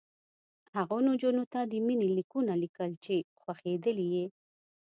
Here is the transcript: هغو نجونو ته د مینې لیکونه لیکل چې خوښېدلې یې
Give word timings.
هغو 0.75 0.97
نجونو 1.09 1.43
ته 1.53 1.59
د 1.71 1.73
مینې 1.85 2.07
لیکونه 2.17 2.53
لیکل 2.63 2.91
چې 3.03 3.15
خوښېدلې 3.41 4.07
یې 4.15 4.25